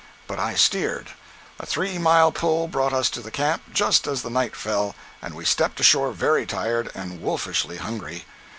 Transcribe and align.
But 0.25 0.39
I 0.39 0.55
steered. 0.55 1.11
A 1.59 1.65
three 1.67 1.99
mile 1.99 2.31
pull 2.31 2.67
brought 2.67 2.91
us 2.91 3.07
to 3.11 3.21
the 3.21 3.29
camp 3.29 3.61
just 3.71 4.07
as 4.07 4.23
the 4.23 4.31
night 4.31 4.55
fell, 4.55 4.95
and 5.21 5.35
we 5.35 5.45
stepped 5.45 5.79
ashore 5.79 6.11
very 6.11 6.47
tired 6.47 6.89
and 6.95 7.21
wolfishly 7.21 7.77
hungry. 7.77 8.25